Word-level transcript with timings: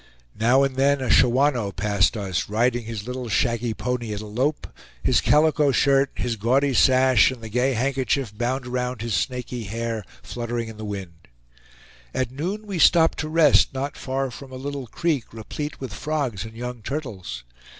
Now 0.39 0.63
and 0.63 0.77
then 0.77 0.99
a 0.99 1.11
Shawanoe 1.11 1.73
passed 1.75 2.17
us, 2.17 2.49
riding 2.49 2.85
his 2.85 3.05
little 3.05 3.29
shaggy 3.29 3.75
pony 3.75 4.11
at 4.15 4.19
a 4.21 4.25
"lope"; 4.25 4.65
his 5.03 5.21
calico 5.21 5.71
shirt, 5.71 6.09
his 6.15 6.37
gaudy 6.37 6.73
sash, 6.73 7.29
and 7.29 7.39
the 7.39 7.49
gay 7.49 7.73
handkerchief 7.73 8.35
bound 8.35 8.65
around 8.65 9.03
his 9.03 9.13
snaky 9.13 9.65
hair 9.65 10.03
fluttering 10.23 10.69
in 10.69 10.77
the 10.77 10.85
wind. 10.85 11.27
At 12.15 12.31
noon 12.31 12.65
we 12.65 12.79
stopped 12.79 13.19
to 13.19 13.29
rest 13.29 13.75
not 13.75 13.95
far 13.95 14.31
from 14.31 14.51
a 14.51 14.55
little 14.55 14.87
creek 14.87 15.31
replete 15.33 15.79
with 15.79 15.93
frogs 15.93 16.45
and 16.45 16.55
young 16.55 16.81
turtles. 16.81 17.43